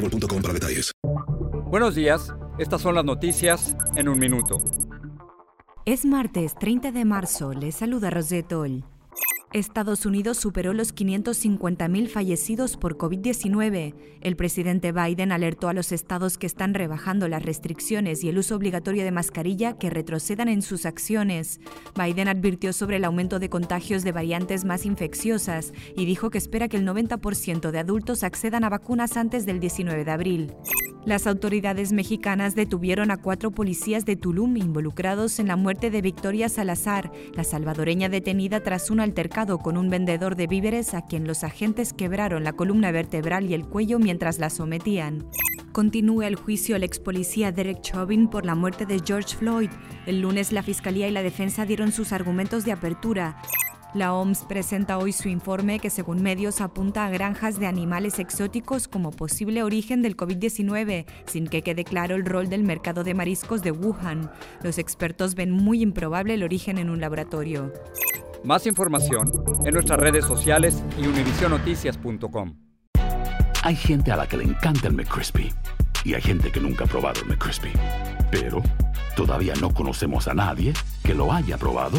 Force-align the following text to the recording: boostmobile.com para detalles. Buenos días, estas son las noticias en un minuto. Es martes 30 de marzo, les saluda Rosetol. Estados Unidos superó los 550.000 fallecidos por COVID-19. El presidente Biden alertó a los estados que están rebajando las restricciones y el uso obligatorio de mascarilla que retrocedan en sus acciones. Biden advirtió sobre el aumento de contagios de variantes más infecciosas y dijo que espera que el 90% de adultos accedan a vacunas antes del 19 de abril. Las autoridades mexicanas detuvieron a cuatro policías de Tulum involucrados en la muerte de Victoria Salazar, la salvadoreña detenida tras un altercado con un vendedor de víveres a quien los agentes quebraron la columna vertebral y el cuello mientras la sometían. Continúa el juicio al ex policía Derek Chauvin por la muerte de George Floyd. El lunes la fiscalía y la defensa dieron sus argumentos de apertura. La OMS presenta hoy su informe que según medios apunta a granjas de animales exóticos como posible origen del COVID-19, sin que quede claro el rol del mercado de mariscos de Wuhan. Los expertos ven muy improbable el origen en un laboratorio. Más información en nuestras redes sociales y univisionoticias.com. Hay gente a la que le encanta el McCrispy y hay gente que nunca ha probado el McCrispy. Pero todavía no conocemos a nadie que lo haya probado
boostmobile.com 0.00 0.42
para 0.42 0.54
detalles. 0.54 0.92
Buenos 1.66 1.94
días, 1.94 2.34
estas 2.58 2.80
son 2.82 2.94
las 2.94 3.04
noticias 3.04 3.76
en 3.96 4.08
un 4.08 4.18
minuto. 4.18 4.58
Es 5.86 6.04
martes 6.04 6.54
30 6.58 6.92
de 6.92 7.04
marzo, 7.04 7.52
les 7.52 7.76
saluda 7.76 8.10
Rosetol. 8.10 8.84
Estados 9.52 10.06
Unidos 10.06 10.36
superó 10.36 10.72
los 10.72 10.94
550.000 10.94 12.06
fallecidos 12.06 12.76
por 12.76 12.96
COVID-19. 12.96 13.96
El 14.20 14.36
presidente 14.36 14.92
Biden 14.92 15.32
alertó 15.32 15.68
a 15.68 15.72
los 15.72 15.90
estados 15.90 16.38
que 16.38 16.46
están 16.46 16.72
rebajando 16.72 17.26
las 17.26 17.42
restricciones 17.42 18.22
y 18.22 18.28
el 18.28 18.38
uso 18.38 18.54
obligatorio 18.54 19.02
de 19.02 19.10
mascarilla 19.10 19.76
que 19.76 19.90
retrocedan 19.90 20.48
en 20.48 20.62
sus 20.62 20.86
acciones. 20.86 21.60
Biden 21.96 22.28
advirtió 22.28 22.72
sobre 22.72 22.98
el 22.98 23.04
aumento 23.04 23.40
de 23.40 23.50
contagios 23.50 24.04
de 24.04 24.12
variantes 24.12 24.64
más 24.64 24.86
infecciosas 24.86 25.72
y 25.96 26.04
dijo 26.04 26.30
que 26.30 26.38
espera 26.38 26.68
que 26.68 26.76
el 26.76 26.86
90% 26.86 27.72
de 27.72 27.78
adultos 27.80 28.22
accedan 28.22 28.62
a 28.62 28.68
vacunas 28.68 29.16
antes 29.16 29.46
del 29.46 29.58
19 29.58 30.04
de 30.04 30.10
abril. 30.12 30.54
Las 31.06 31.26
autoridades 31.26 31.92
mexicanas 31.92 32.54
detuvieron 32.54 33.10
a 33.10 33.16
cuatro 33.16 33.50
policías 33.50 34.04
de 34.04 34.16
Tulum 34.16 34.58
involucrados 34.58 35.38
en 35.38 35.48
la 35.48 35.56
muerte 35.56 35.90
de 35.90 36.02
Victoria 36.02 36.50
Salazar, 36.50 37.10
la 37.34 37.42
salvadoreña 37.42 38.10
detenida 38.10 38.60
tras 38.60 38.90
un 38.90 39.00
altercado 39.00 39.58
con 39.58 39.78
un 39.78 39.88
vendedor 39.88 40.36
de 40.36 40.46
víveres 40.46 40.92
a 40.92 41.06
quien 41.06 41.26
los 41.26 41.42
agentes 41.42 41.94
quebraron 41.94 42.44
la 42.44 42.52
columna 42.52 42.92
vertebral 42.92 43.50
y 43.50 43.54
el 43.54 43.66
cuello 43.66 43.98
mientras 43.98 44.38
la 44.38 44.50
sometían. 44.50 45.26
Continúa 45.72 46.26
el 46.26 46.34
juicio 46.34 46.76
al 46.76 46.82
ex 46.82 46.98
policía 46.98 47.50
Derek 47.50 47.80
Chauvin 47.80 48.28
por 48.28 48.44
la 48.44 48.54
muerte 48.54 48.84
de 48.84 49.00
George 49.02 49.36
Floyd. 49.36 49.70
El 50.04 50.20
lunes 50.20 50.52
la 50.52 50.62
fiscalía 50.62 51.08
y 51.08 51.12
la 51.12 51.22
defensa 51.22 51.64
dieron 51.64 51.92
sus 51.92 52.12
argumentos 52.12 52.66
de 52.66 52.72
apertura. 52.72 53.40
La 53.92 54.14
OMS 54.14 54.44
presenta 54.44 54.98
hoy 54.98 55.12
su 55.12 55.28
informe 55.28 55.80
que 55.80 55.90
según 55.90 56.22
medios 56.22 56.60
apunta 56.60 57.04
a 57.06 57.10
granjas 57.10 57.58
de 57.58 57.66
animales 57.66 58.20
exóticos 58.20 58.86
como 58.86 59.10
posible 59.10 59.64
origen 59.64 60.00
del 60.00 60.16
COVID-19, 60.16 61.06
sin 61.26 61.48
que 61.48 61.62
quede 61.62 61.82
claro 61.82 62.14
el 62.14 62.24
rol 62.24 62.48
del 62.48 62.62
mercado 62.62 63.02
de 63.02 63.14
mariscos 63.14 63.62
de 63.62 63.72
Wuhan. 63.72 64.30
Los 64.62 64.78
expertos 64.78 65.34
ven 65.34 65.50
muy 65.50 65.82
improbable 65.82 66.34
el 66.34 66.44
origen 66.44 66.78
en 66.78 66.88
un 66.88 67.00
laboratorio. 67.00 67.72
Más 68.44 68.64
información 68.66 69.28
en 69.64 69.74
nuestras 69.74 69.98
redes 69.98 70.24
sociales 70.24 70.84
y 70.96 71.08
univisionoticias.com. 71.08 72.54
Hay 73.64 73.74
gente 73.74 74.12
a 74.12 74.16
la 74.16 74.28
que 74.28 74.36
le 74.36 74.44
encanta 74.44 74.86
el 74.86 74.94
McCrispy 74.94 75.52
y 76.04 76.14
hay 76.14 76.22
gente 76.22 76.52
que 76.52 76.60
nunca 76.60 76.84
ha 76.84 76.86
probado 76.86 77.22
el 77.22 77.26
McCrispy. 77.26 77.72
Pero 78.30 78.62
todavía 79.16 79.54
no 79.60 79.74
conocemos 79.74 80.28
a 80.28 80.34
nadie 80.34 80.74
que 81.02 81.12
lo 81.12 81.32
haya 81.32 81.58
probado 81.58 81.98